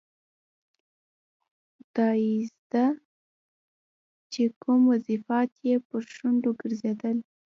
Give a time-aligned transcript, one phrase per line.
[1.79, 2.85] خدایزده
[4.33, 7.17] چې کوم وظیفات یې پر شونډو ګرځېدل.